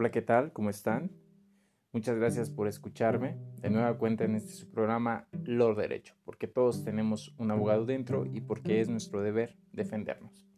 [0.00, 0.50] Hola, ¿qué tal?
[0.54, 1.10] ¿Cómo están?
[1.92, 3.36] Muchas gracias por escucharme.
[3.60, 8.40] De nueva cuenta en este programa Lo Derecho, porque todos tenemos un abogado dentro y
[8.40, 10.48] porque es nuestro deber defendernos.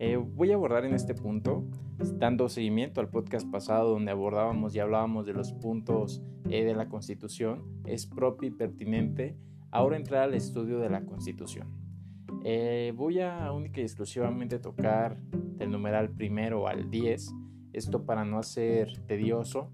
[0.00, 1.68] Eh, voy a abordar en este punto,
[2.16, 6.88] dando seguimiento al podcast pasado donde abordábamos y hablábamos de los puntos eh, de la
[6.88, 9.36] Constitución, es propio y pertinente
[9.70, 11.68] ahora entrar al estudio de la Constitución.
[12.42, 17.32] Eh, voy a única y exclusivamente tocar del numeral primero al 10,
[17.72, 19.70] esto para no hacer tedioso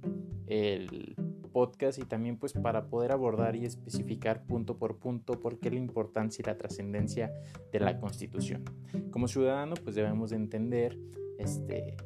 [0.47, 1.17] el
[1.53, 5.79] podcast y también pues para poder abordar y especificar punto por punto por qué la
[5.79, 7.33] importancia y la trascendencia
[7.73, 8.65] de la Constitución.
[9.11, 10.99] Como ciudadano pues debemos de entender
[11.39, 11.97] este,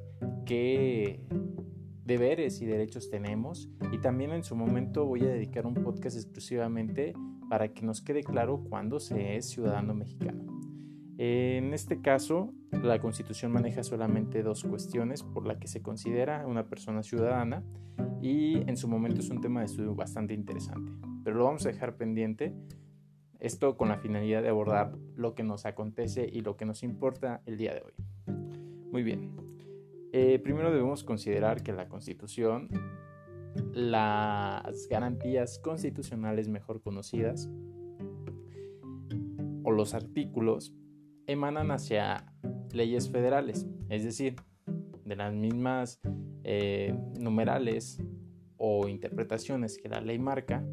[0.46, 1.20] qué
[2.04, 7.12] deberes y derechos tenemos y también en su momento voy a dedicar un podcast exclusivamente
[7.48, 10.44] para que nos quede claro cuándo se es ciudadano mexicano.
[11.18, 16.66] En este caso, la Constitución maneja solamente dos cuestiones por la que se considera una
[16.68, 17.62] persona ciudadana
[18.22, 20.92] y en su momento es un tema de estudio bastante interesante,
[21.24, 22.54] pero lo vamos a dejar pendiente,
[23.38, 27.42] esto con la finalidad de abordar lo que nos acontece y lo que nos importa
[27.46, 27.92] el día de hoy.
[28.90, 29.36] Muy bien,
[30.12, 32.68] eh, primero debemos considerar que la Constitución,
[33.72, 37.50] las garantías constitucionales mejor conocidas,
[39.62, 40.74] o los artículos,
[41.26, 42.32] emanan hacia
[42.72, 44.36] leyes federales, es decir,
[45.04, 46.00] de las mismas
[46.44, 48.02] eh, numerales
[48.56, 50.64] o interpretaciones que la ley marca,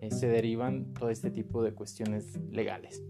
[0.00, 3.02] eh, se derivan todo este tipo de cuestiones legales.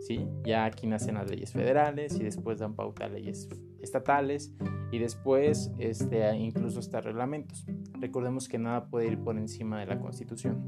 [0.00, 0.26] ¿sí?
[0.44, 3.48] Ya aquí nacen las leyes federales y después dan pauta a leyes
[3.80, 4.52] estatales
[4.90, 7.64] y después este, incluso hasta reglamentos.
[8.00, 10.62] Recordemos que nada puede ir por encima de la Constitución.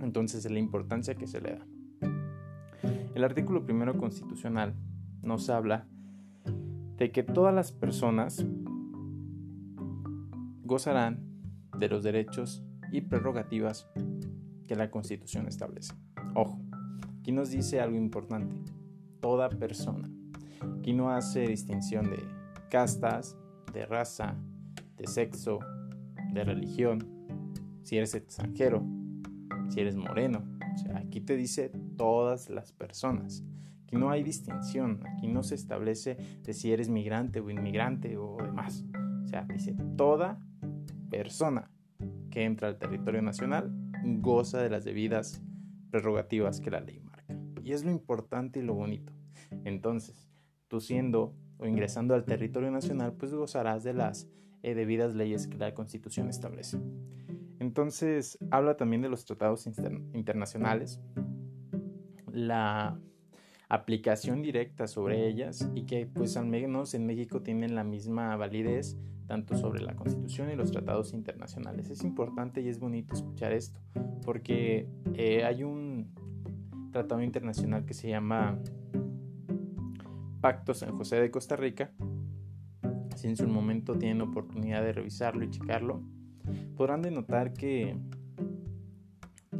[0.00, 1.66] Entonces es la importancia que se le da.
[3.14, 4.74] El artículo primero constitucional
[5.22, 5.86] nos habla
[6.96, 8.44] de que todas las personas
[10.62, 11.20] gozarán
[11.78, 13.88] de los derechos y prerrogativas
[14.66, 15.94] que la Constitución establece.
[16.34, 16.60] Ojo,
[17.20, 18.56] aquí nos dice algo importante.
[19.20, 20.08] Toda persona.
[20.78, 22.22] Aquí no hace distinción de
[22.70, 23.36] castas,
[23.72, 24.36] de raza,
[24.96, 25.58] de sexo,
[26.32, 27.06] de religión,
[27.82, 28.84] si eres extranjero,
[29.68, 30.44] si eres moreno.
[30.74, 33.44] O sea, aquí te dice todas las personas.
[33.94, 38.84] No hay distinción, aquí no se establece de si eres migrante o inmigrante o demás.
[39.24, 40.40] O sea, dice toda
[41.10, 41.70] persona
[42.30, 43.72] que entra al territorio nacional
[44.04, 45.42] goza de las debidas
[45.90, 47.36] prerrogativas que la ley marca.
[47.62, 49.12] Y es lo importante y lo bonito.
[49.64, 50.28] Entonces,
[50.68, 54.28] tú siendo o ingresando al territorio nacional, pues gozarás de las
[54.62, 56.78] eh, debidas leyes que la Constitución establece.
[57.60, 61.00] Entonces, habla también de los tratados internacionales,
[62.32, 62.98] la
[63.74, 68.96] aplicación directa sobre ellas y que pues al menos en México tienen la misma validez
[69.26, 71.90] tanto sobre la Constitución y los tratados internacionales.
[71.90, 73.80] Es importante y es bonito escuchar esto
[74.24, 76.12] porque eh, hay un
[76.92, 78.58] tratado internacional que se llama
[80.40, 81.90] Pacto San José de Costa Rica.
[83.16, 86.02] Si en su momento tienen oportunidad de revisarlo y checarlo,
[86.76, 87.96] podrán denotar que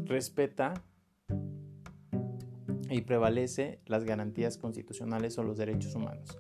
[0.05, 0.75] respeta
[2.91, 6.39] y prevalece las garantías constitucionales o los derechos humanos,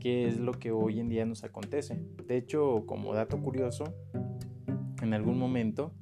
[0.00, 2.00] que es lo que hoy en día nos acontece.
[2.26, 3.84] De hecho, como dato curioso,
[5.02, 5.92] en algún momento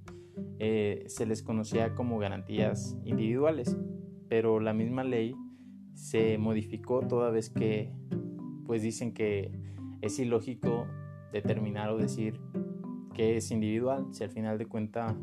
[0.58, 3.76] eh, se les conocía como garantías individuales,
[4.28, 5.34] pero la misma ley
[5.94, 7.92] se modificó toda vez que
[8.66, 9.52] pues dicen que
[10.00, 10.86] es ilógico
[11.32, 12.40] determinar o decir
[13.14, 15.16] que es individual si al final de cuenta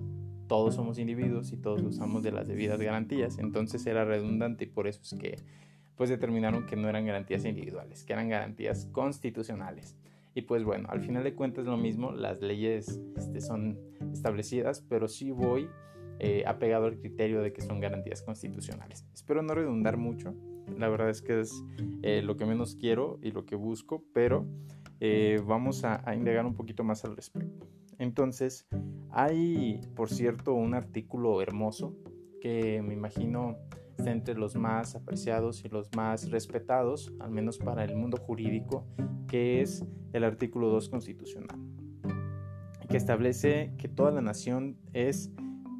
[0.52, 3.40] todos somos individuos y todos usamos de las debidas garantías.
[3.40, 5.38] Entonces era redundante y por eso es que
[5.96, 9.96] pues determinaron que no eran garantías individuales, que eran garantías constitucionales.
[10.36, 13.80] Y pues bueno, al final de cuentas lo mismo, las leyes este, son
[14.12, 15.70] establecidas, pero sí voy
[16.20, 19.06] eh, apegado al criterio de que son garantías constitucionales.
[19.14, 20.36] Espero no redundar mucho,
[20.78, 21.64] la verdad es que es
[22.02, 24.46] eh, lo que menos quiero y lo que busco, pero
[25.00, 27.70] eh, vamos a, a indagar un poquito más al respecto.
[28.00, 28.68] Entonces,
[29.12, 31.96] hay, por cierto, un artículo hermoso
[32.42, 33.58] que me imagino
[33.98, 38.86] está entre los más apreciados y los más respetados, al menos para el mundo jurídico,
[39.28, 41.60] que es el artículo 2 constitucional,
[42.90, 45.32] que establece que toda la nación es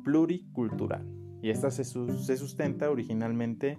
[0.04, 1.06] pluricultural
[1.42, 3.78] y esta se, sustenta originalmente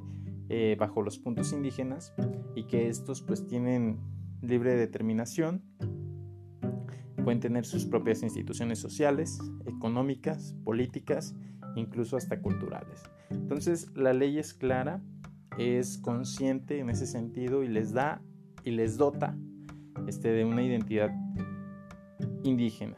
[0.49, 2.13] eh, bajo los puntos indígenas
[2.57, 4.01] y que estos pues tienen
[4.41, 5.63] libre determinación
[7.25, 11.35] Pueden tener sus propias instituciones sociales, económicas, políticas,
[11.77, 13.03] incluso hasta culturales.
[13.31, 15.01] Entonces la ley es clara,
[15.59, 18.23] es consciente en ese sentido y les da
[18.65, 19.37] y les dota
[20.07, 21.11] este, de una identidad
[22.43, 22.97] indígena.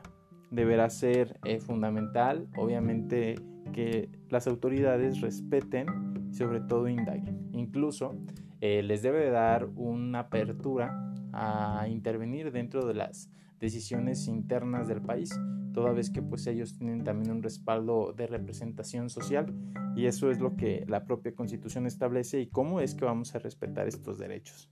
[0.51, 3.35] deberá ser eh, fundamental, obviamente,
[3.73, 5.87] que las autoridades respeten
[6.31, 7.49] y sobre todo indaguen.
[7.53, 8.17] Incluso
[8.61, 15.39] eh, les debe dar una apertura a intervenir dentro de las decisiones internas del país,
[15.73, 19.55] toda vez que pues ellos tienen también un respaldo de representación social
[19.97, 23.39] y eso es lo que la propia constitución establece y cómo es que vamos a
[23.39, 24.71] respetar estos derechos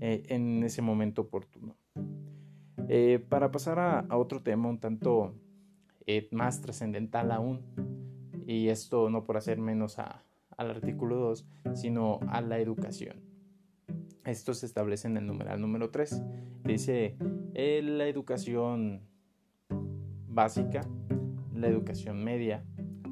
[0.00, 1.76] eh, en ese momento oportuno.
[2.88, 5.34] Eh, para pasar a, otro tema un tanto
[6.06, 7.60] eh, más trascendental aún,
[8.46, 13.31] y esto no por hacer menos al artículo 2, sino a la educación.
[14.24, 16.22] Esto se establece en el numeral número 3.
[16.64, 17.16] Dice
[17.54, 19.02] la educación
[20.28, 20.82] básica,
[21.52, 22.64] la educación media,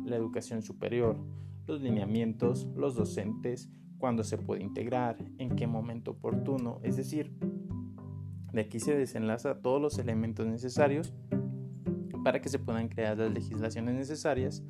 [0.05, 1.19] la educación superior,
[1.67, 3.69] los lineamientos, los docentes,
[3.99, 7.33] cuándo se puede integrar, en qué momento oportuno, es decir,
[8.53, 11.15] de aquí se desenlaza todos los elementos necesarios
[12.25, 14.63] para que se puedan crear las legislaciones necesarias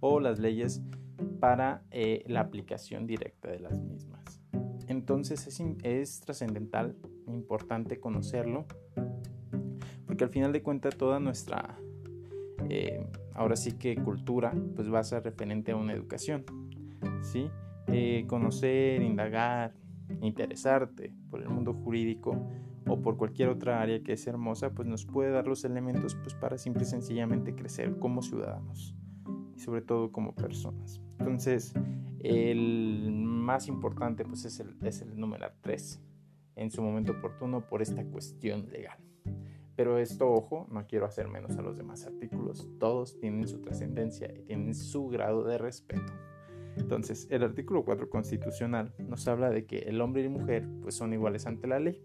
[0.00, 0.82] o las leyes
[1.40, 4.07] para eh, la aplicación directa de las mismas.
[4.88, 6.96] Entonces es, es trascendental,
[7.26, 8.66] importante conocerlo,
[10.06, 11.78] porque al final de cuentas toda nuestra,
[12.68, 16.44] eh, ahora sí que cultura, pues va a ser referente a una educación,
[17.20, 17.50] ¿sí?
[17.88, 19.74] Eh, conocer, indagar,
[20.22, 22.48] interesarte por el mundo jurídico
[22.86, 26.34] o por cualquier otra área que es hermosa, pues nos puede dar los elementos pues
[26.34, 28.96] para simple y sencillamente crecer como ciudadanos
[29.54, 31.02] y sobre todo como personas.
[31.18, 31.74] Entonces,
[32.20, 36.02] el más importante pues es el, es el número 3
[36.56, 38.98] en su momento oportuno por esta cuestión legal.
[39.74, 42.68] Pero esto, ojo, no quiero hacer menos a los demás artículos.
[42.78, 46.12] Todos tienen su trascendencia y tienen su grado de respeto.
[46.76, 50.94] Entonces, el artículo 4 constitucional nos habla de que el hombre y la mujer pues,
[50.94, 52.02] son iguales ante la ley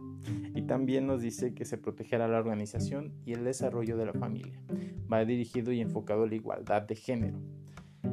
[0.56, 4.62] y también nos dice que se protegerá la organización y el desarrollo de la familia.
[5.12, 7.42] Va dirigido y enfocado a la igualdad de género.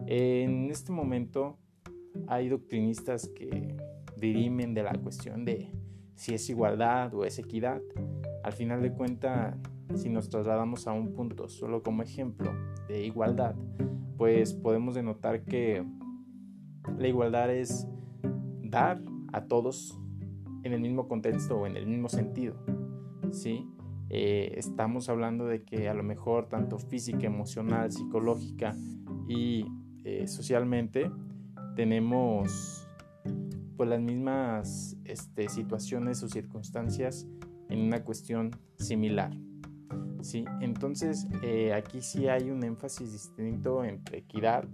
[0.06, 1.60] En este momento
[2.26, 3.76] hay doctrinistas que
[4.16, 5.72] dirimen de la cuestión de
[6.14, 7.80] si es igualdad o es equidad.
[8.42, 9.56] Al final de cuentas,
[9.94, 12.52] si nos trasladamos a un punto solo como ejemplo
[12.88, 13.54] de igualdad,
[14.16, 15.84] pues podemos denotar que
[16.98, 17.86] la igualdad es
[18.62, 19.00] dar
[19.32, 19.98] a todos
[20.62, 22.56] en el mismo contexto o en el mismo sentido.
[23.30, 23.66] ¿sí?
[24.10, 28.76] Eh, estamos hablando de que a lo mejor tanto física, emocional, psicológica
[29.28, 29.64] y
[30.04, 31.10] eh, socialmente
[31.76, 32.86] tenemos
[33.76, 37.26] pues las mismas este, situaciones o circunstancias
[37.68, 39.32] en una cuestión similar.
[40.22, 40.44] ¿sí?
[40.60, 44.64] Entonces eh, aquí sí hay un énfasis distinto entre equidad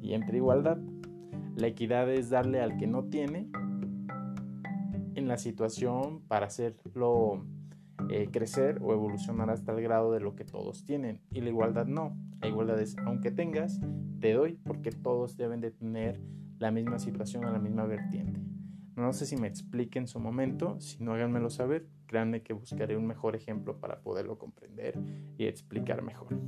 [0.00, 0.78] y entre igualdad.
[1.56, 3.48] La equidad es darle al que no tiene
[5.14, 7.44] en la situación para hacerlo
[8.10, 11.20] eh, crecer o evolucionar hasta el grado de lo que todos tienen.
[11.30, 12.16] Y la igualdad no.
[12.40, 13.80] La igualdad es, aunque tengas,
[14.20, 16.20] te doy porque todos deben de tener
[16.58, 18.40] la misma situación o la misma vertiente.
[18.96, 22.96] No sé si me explique en su momento, si no háganmelo saber, créanme que buscaré
[22.96, 24.98] un mejor ejemplo para poderlo comprender
[25.36, 26.38] y explicar mejor.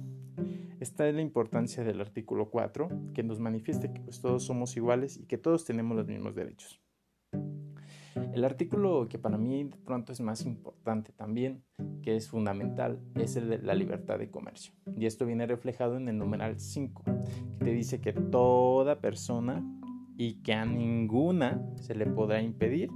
[0.78, 5.16] Esta es la importancia del artículo 4, que nos manifiesta que pues, todos somos iguales
[5.16, 6.85] y que todos tenemos los mismos derechos.
[8.36, 11.64] El artículo que para mí de pronto es más importante también,
[12.02, 14.74] que es fundamental, es el de la libertad de comercio.
[14.94, 17.02] Y esto viene reflejado en el numeral 5,
[17.58, 19.64] que te dice que toda persona
[20.18, 22.90] y que a ninguna se le podrá impedir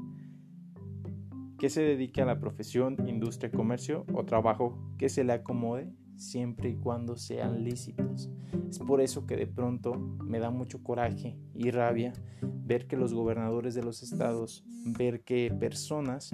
[1.59, 5.91] que se dedique a la profesión, industria, comercio o trabajo que se le acomode
[6.21, 8.31] siempre y cuando sean lícitos.
[8.69, 12.13] Es por eso que de pronto me da mucho coraje y rabia
[12.43, 16.31] ver que los gobernadores de los estados, ver que personas,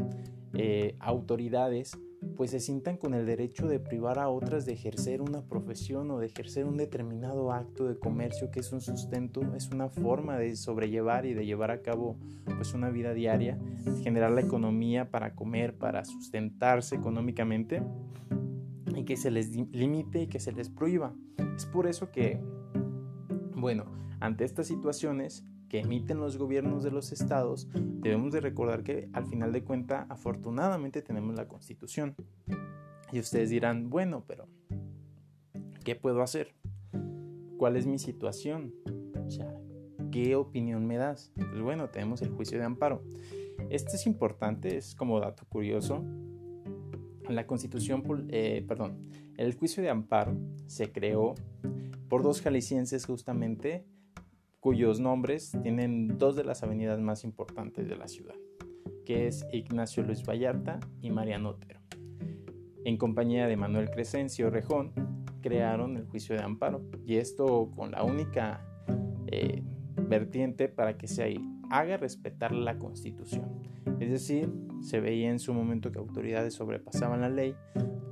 [0.55, 1.99] eh, autoridades,
[2.37, 6.19] pues se sientan con el derecho de privar a otras de ejercer una profesión o
[6.19, 10.57] de ejercer un determinado acto de comercio que es un sustento, es una forma de
[10.57, 13.59] sobrellevar y de llevar a cabo pues una vida diaria,
[14.03, 17.83] generar la economía para comer, para sustentarse económicamente
[18.97, 21.15] y que se les limite y que se les prohíba.
[21.55, 22.41] Es por eso que,
[23.55, 23.85] bueno,
[24.21, 29.27] ante estas situaciones que emiten los gobiernos de los estados, debemos de recordar que al
[29.27, 32.15] final de cuenta afortunadamente tenemos la constitución.
[33.13, 34.49] Y ustedes dirán, bueno, pero
[35.85, 36.55] ¿qué puedo hacer?
[37.59, 38.75] ¿Cuál es mi situación?
[39.15, 41.33] O ¿qué opinión me das?
[41.35, 43.03] Pues bueno, tenemos el juicio de amparo.
[43.71, 46.05] Este es importante, es como dato curioso,
[47.29, 51.35] la constitución, eh, perdón, el juicio de amparo se creó
[52.09, 53.85] por dos jaliscienses justamente
[54.61, 58.35] cuyos nombres tienen dos de las avenidas más importantes de la ciudad,
[59.05, 61.81] que es Ignacio Luis Vallarta y Mariano Otero,
[62.85, 64.93] en compañía de Manuel Crescencio Rejón,
[65.41, 66.83] crearon el juicio de amparo.
[67.05, 68.65] Y esto con la única
[69.27, 69.63] eh,
[70.09, 71.23] vertiente para que se
[71.71, 73.63] haga respetar la constitución.
[74.01, 77.55] Es decir, se veía en su momento que autoridades sobrepasaban la ley,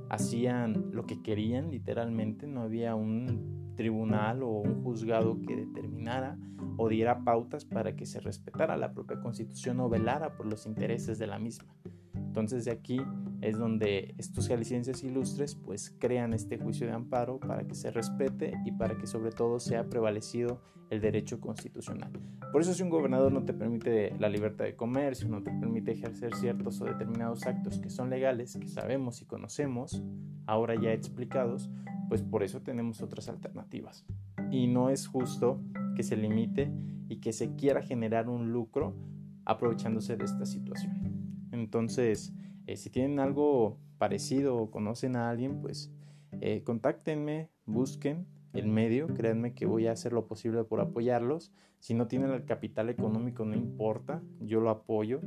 [0.09, 6.37] hacían lo que querían literalmente, no había un tribunal o un juzgado que determinara
[6.77, 11.19] o diera pautas para que se respetara la propia constitución o velara por los intereses
[11.19, 11.73] de la misma.
[12.15, 12.99] Entonces de aquí
[13.45, 18.53] es donde estos jaliscienses ilustres pues crean este juicio de amparo para que se respete
[18.65, 22.11] y para que sobre todo sea prevalecido el derecho constitucional.
[22.51, 25.91] Por eso si un gobernador no te permite la libertad de comercio, no te permite
[25.91, 30.01] ejercer ciertos o determinados actos que son legales, que sabemos y conocemos,
[30.47, 31.69] ahora ya explicados,
[32.09, 34.05] pues por eso tenemos otras alternativas.
[34.49, 35.61] Y no es justo
[35.95, 36.71] que se limite
[37.09, 38.95] y que se quiera generar un lucro
[39.45, 41.47] aprovechándose de esta situación.
[41.51, 42.33] Entonces,
[42.67, 45.91] eh, si tienen algo parecido o conocen a alguien, pues
[46.41, 51.51] eh, contáctenme, busquen el medio, créanme que voy a hacer lo posible por apoyarlos.
[51.79, 55.21] Si no tienen el capital económico, no importa, yo lo apoyo.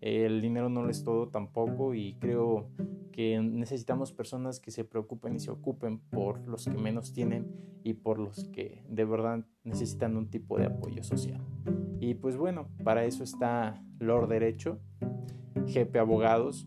[0.00, 2.70] el dinero no lo es todo tampoco y creo
[3.12, 7.46] que necesitamos personas que se preocupen y se ocupen por los que menos tienen
[7.84, 11.42] y por los que de verdad necesitan un tipo de apoyo social.
[12.00, 14.80] Y pues bueno, para eso está Lord Derecho.
[15.66, 16.66] GP Abogados.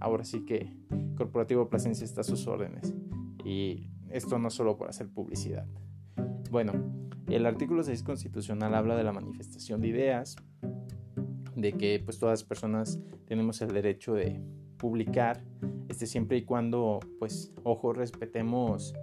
[0.00, 0.72] Ahora sí que
[1.16, 2.94] Corporativo Plasencia está a sus órdenes.
[3.44, 5.66] Y esto no solo por hacer publicidad.
[6.50, 6.72] Bueno,
[7.28, 10.36] el artículo 6 constitucional habla de la manifestación de ideas,
[11.56, 14.40] de que pues todas las personas tenemos el derecho de
[14.78, 15.42] publicar,
[15.88, 18.94] este, siempre y cuando pues ojo respetemos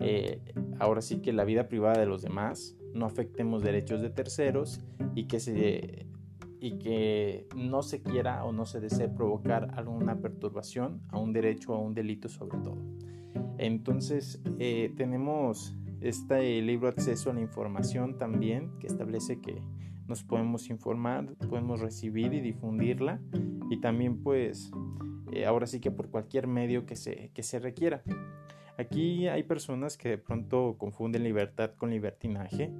[0.00, 0.40] eh,
[0.78, 4.80] ahora sí que la vida privada de los demás, no afectemos derechos de terceros
[5.14, 6.06] y que se
[6.60, 11.72] y que no se quiera o no se desee provocar alguna perturbación a un derecho
[11.72, 12.78] o a un delito sobre todo.
[13.58, 19.62] Entonces eh, tenemos este libro Acceso a la Información también que establece que
[20.06, 23.20] nos podemos informar, podemos recibir y difundirla
[23.70, 24.70] y también pues
[25.32, 28.02] eh, ahora sí que por cualquier medio que se, que se requiera.
[28.78, 32.72] Aquí hay personas que de pronto confunden libertad con libertinaje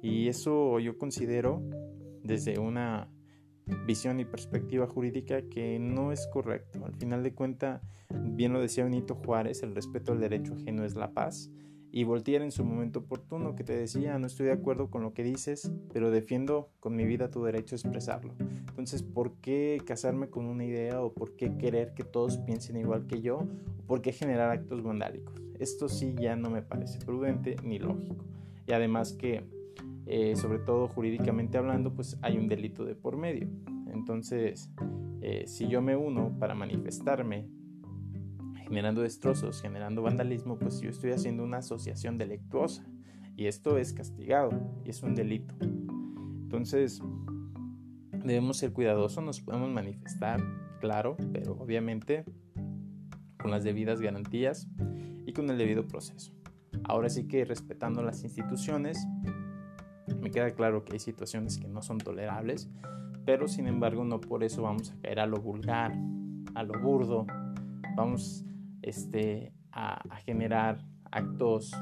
[0.00, 1.60] y eso yo considero
[2.22, 3.08] desde una
[3.86, 6.84] visión y perspectiva jurídica que no es correcto.
[6.84, 10.94] Al final de cuenta, bien lo decía Benito Juárez, el respeto al derecho ajeno es
[10.94, 11.50] la paz.
[11.92, 15.12] Y Voltaire en su momento oportuno que te decía, no estoy de acuerdo con lo
[15.12, 18.34] que dices, pero defiendo con mi vida tu derecho a expresarlo.
[18.68, 23.08] Entonces, ¿por qué casarme con una idea o por qué querer que todos piensen igual
[23.08, 23.38] que yo?
[23.80, 25.34] ¿O por qué generar actos vandálicos?
[25.58, 28.24] Esto sí ya no me parece prudente ni lógico.
[28.68, 29.44] Y además que
[30.12, 33.48] eh, sobre todo jurídicamente hablando, pues hay un delito de por medio.
[33.92, 34.68] Entonces,
[35.22, 37.48] eh, si yo me uno para manifestarme
[38.56, 42.84] generando destrozos, generando vandalismo, pues yo estoy haciendo una asociación delictuosa
[43.36, 44.50] y esto es castigado
[44.84, 45.54] y es un delito.
[45.60, 47.00] Entonces,
[48.10, 50.42] debemos ser cuidadosos, nos podemos manifestar,
[50.80, 52.24] claro, pero obviamente
[53.40, 54.68] con las debidas garantías
[55.24, 56.32] y con el debido proceso.
[56.82, 59.06] Ahora sí que respetando las instituciones,
[60.30, 62.70] queda claro que hay situaciones que no son tolerables,
[63.24, 65.92] pero sin embargo no por eso vamos a caer a lo vulgar,
[66.54, 67.26] a lo burdo,
[67.96, 68.44] vamos
[68.82, 71.72] este, a, generar actos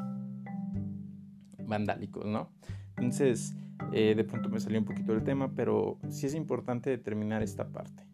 [1.65, 2.51] vandálicos, ¿no?
[2.97, 3.55] Entonces,
[3.93, 7.69] eh, de pronto me salió un poquito del tema, pero sí es importante determinar esta
[7.69, 8.05] parte.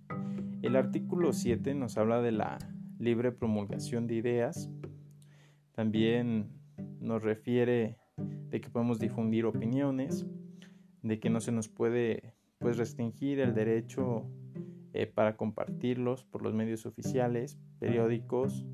[0.63, 2.59] El artículo 7 nos habla de la
[2.99, 4.71] libre promulgación de ideas.
[5.73, 6.49] También
[7.01, 10.27] nos refiere de que podemos difundir opiniones,
[11.03, 14.27] de que no se nos puede pues, restringir el derecho
[14.93, 18.65] eh, para compartirlos por los medios oficiales, periódicos,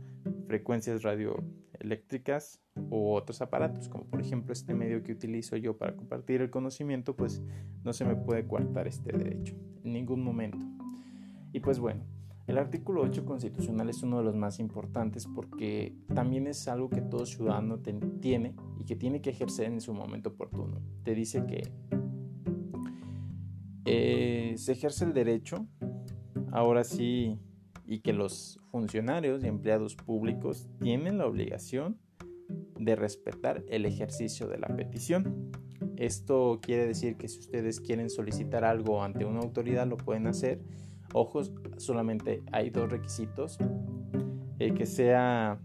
[0.46, 6.42] frecuencias radioeléctricas u otros aparatos, como por ejemplo este medio que utilizo yo para compartir
[6.42, 7.42] el conocimiento, pues
[7.84, 10.66] no se me puede coartar este derecho en ningún momento.
[11.52, 12.04] Y pues bueno,
[12.50, 17.00] el artículo 8 constitucional es uno de los más importantes porque también es algo que
[17.00, 20.82] todo ciudadano tiene y que tiene que ejercer en su momento oportuno.
[21.04, 21.62] Te dice que
[23.84, 25.68] eh, se ejerce el derecho,
[26.50, 27.38] ahora sí,
[27.86, 31.98] y que los funcionarios y empleados públicos tienen la obligación
[32.80, 35.52] de respetar el ejercicio de la petición.
[35.96, 40.60] Esto quiere decir que si ustedes quieren solicitar algo ante una autoridad lo pueden hacer
[41.12, 43.58] Ojos, solamente hay dos requisitos.
[44.58, 45.60] El que sea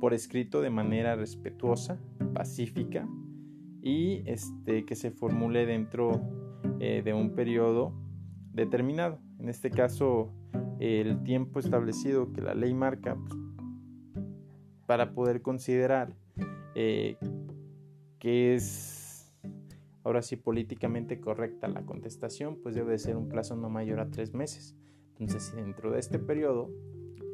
[0.00, 2.00] por escrito de manera respetuosa,
[2.34, 3.06] pacífica
[3.82, 6.20] y este, que se formule dentro
[6.80, 7.92] eh, de un periodo
[8.52, 9.18] determinado.
[9.38, 10.32] En este caso,
[10.78, 13.38] el tiempo establecido que la ley marca pues,
[14.86, 16.14] para poder considerar
[16.74, 17.16] eh,
[18.18, 19.01] que es
[20.04, 24.34] ahora sí políticamente correcta la contestación, pues debe ser un plazo no mayor a tres
[24.34, 24.76] meses.
[25.18, 26.70] Entonces, si dentro de este periodo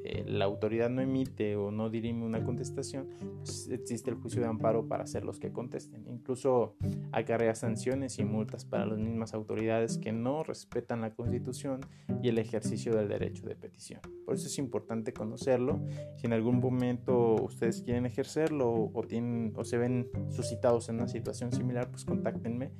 [0.08, 4.48] eh, la autoridad no emite o no dirime una contestación, pues existe el juicio de
[4.48, 6.06] amparo para hacer los que contesten.
[6.08, 6.76] Incluso
[7.12, 11.80] acarrea sanciones y multas para las mismas autoridades que no respetan la Constitución
[12.22, 14.00] y el ejercicio del derecho de petición.
[14.24, 15.80] Por eso es importante conocerlo.
[16.16, 21.08] Si en algún momento ustedes quieren ejercerlo o, tienen, o se ven suscitados en una
[21.08, 22.72] situación similar, pues contáctenme.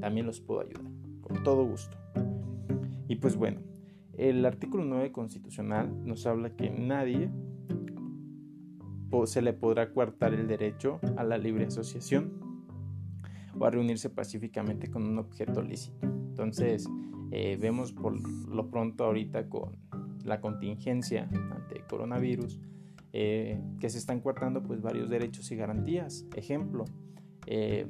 [0.00, 0.90] También los puedo ayudar.
[1.20, 1.96] Con todo gusto.
[3.06, 3.60] Y pues bueno,
[4.20, 7.30] el artículo 9 constitucional nos habla que nadie
[9.24, 12.32] se le podrá coartar el derecho a la libre asociación
[13.58, 16.06] o a reunirse pacíficamente con un objeto lícito.
[16.06, 16.86] Entonces,
[17.30, 18.14] eh, vemos por
[18.48, 19.76] lo pronto ahorita con
[20.24, 22.60] la contingencia ante el coronavirus
[23.12, 26.26] eh, que se están coartando pues varios derechos y garantías.
[26.36, 26.84] Ejemplo,
[27.46, 27.86] eh,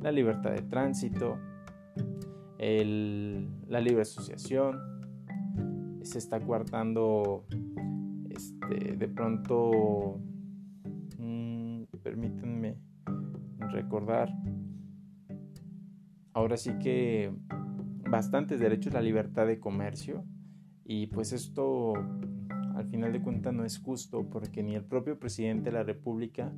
[0.00, 1.38] la libertad de tránsito,
[2.58, 5.01] la libre asociación,
[6.04, 7.46] se está coartando
[8.30, 10.20] este, de pronto
[11.18, 12.78] mm, permítanme
[13.70, 14.30] recordar.
[16.32, 17.34] Ahora sí que
[18.10, 20.24] bastantes derechos la libertad de comercio
[20.84, 21.94] y pues esto
[22.74, 26.52] al final de cuentas no es justo porque ni el propio presidente de la república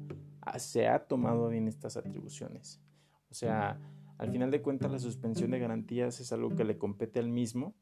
[0.56, 2.80] se ha tomado bien estas atribuciones.
[3.30, 3.78] O sea
[4.18, 7.74] al final de cuentas la suspensión de garantías es algo que le compete al mismo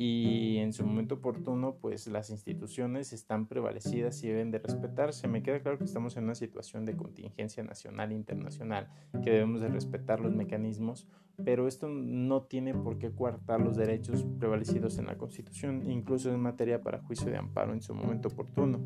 [0.00, 5.26] y en su momento oportuno pues las instituciones están prevalecidas y deben de respetarse.
[5.26, 8.88] Me queda claro que estamos en una situación de contingencia nacional e internacional,
[9.24, 11.08] que debemos de respetar los mecanismos,
[11.44, 16.38] pero esto no tiene por qué coartar los derechos prevalecidos en la Constitución, incluso en
[16.38, 18.80] materia para juicio de amparo en su momento oportuno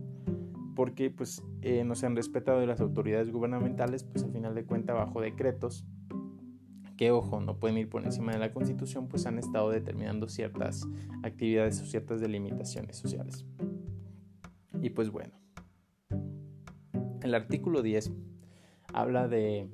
[0.74, 4.96] porque pues eh, no se han respetado las autoridades gubernamentales pues al final de cuentas
[4.96, 5.84] bajo decretos
[6.96, 10.86] que ojo, no pueden ir por encima de la constitución, pues han estado determinando ciertas
[11.22, 13.44] actividades o ciertas delimitaciones sociales.
[14.80, 15.34] Y pues bueno,
[17.22, 18.12] el artículo 10
[18.92, 19.70] habla de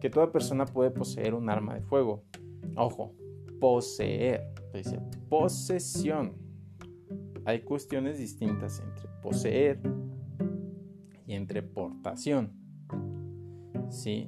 [0.00, 2.24] que toda persona puede poseer un arma de fuego.
[2.76, 3.14] Ojo,
[3.60, 6.36] poseer, dice posesión.
[7.46, 9.80] Hay cuestiones distintas entre poseer
[11.26, 12.52] y entre portación.
[13.90, 14.26] ¿Sí?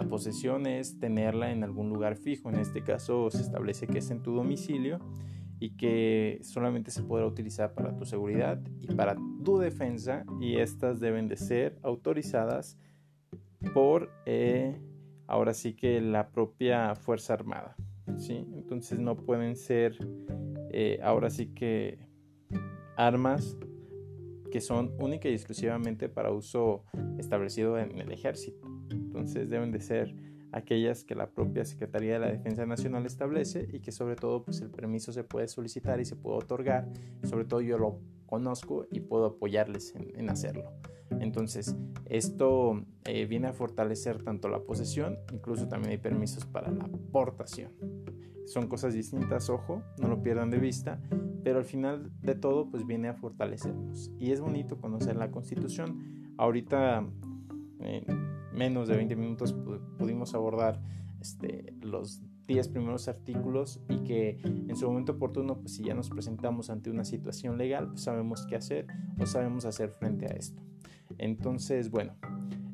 [0.00, 4.10] La posesión es tenerla en algún lugar fijo, en este caso se establece que es
[4.10, 4.98] en tu domicilio
[5.58, 11.00] y que solamente se podrá utilizar para tu seguridad y para tu defensa y estas
[11.00, 12.78] deben de ser autorizadas
[13.74, 14.80] por eh,
[15.26, 17.76] ahora sí que la propia Fuerza Armada.
[18.16, 18.46] ¿sí?
[18.54, 19.98] Entonces no pueden ser
[20.72, 21.98] eh, ahora sí que
[22.96, 23.54] armas
[24.50, 26.84] que son única y exclusivamente para uso
[27.18, 28.69] establecido en el ejército.
[28.90, 30.14] Entonces deben de ser
[30.52, 34.60] aquellas que la propia Secretaría de la Defensa Nacional establece y que sobre todo pues
[34.60, 36.88] el permiso se puede solicitar y se puede otorgar.
[37.24, 40.72] Sobre todo yo lo conozco y puedo apoyarles en, hacerlo.
[41.20, 41.76] Entonces
[42.06, 47.72] esto eh, viene a fortalecer tanto la posesión, incluso también hay permisos para la aportación.
[48.46, 51.00] Son cosas distintas, ojo, no lo pierdan de vista,
[51.44, 54.10] pero al final de todo pues viene a fortalecernos.
[54.18, 56.32] Y es bonito conocer la constitución.
[56.36, 57.06] Ahorita
[57.80, 58.29] en
[58.60, 59.54] menos de 20 minutos
[59.96, 60.82] pudimos abordar
[61.18, 66.10] este, los 10 primeros artículos y que en su momento oportuno, pues si ya nos
[66.10, 68.86] presentamos ante una situación legal, pues sabemos qué hacer
[69.18, 70.60] o sabemos hacer frente a esto.
[71.16, 72.12] Entonces, bueno,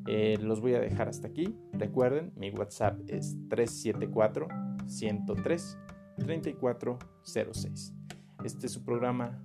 [0.07, 1.55] eh, los voy a dejar hasta aquí.
[1.71, 4.47] Recuerden, mi WhatsApp es 374
[4.87, 5.77] 103
[6.17, 7.93] 3406.
[8.43, 9.41] Este es su programa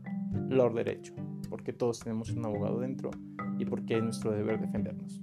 [0.49, 1.15] Lord Derecho,
[1.49, 3.13] porque todos tenemos un abogado dentro
[3.61, 5.23] y porque es nuestro deber defendernos.